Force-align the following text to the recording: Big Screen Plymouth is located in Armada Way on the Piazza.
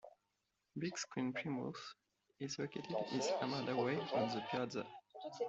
Big 0.79 0.97
Screen 0.97 1.31
Plymouth 1.31 1.93
is 2.39 2.57
located 2.57 2.95
in 3.11 3.21
Armada 3.39 3.75
Way 3.75 3.99
on 4.15 4.29
the 4.29 4.41
Piazza. 4.51 4.83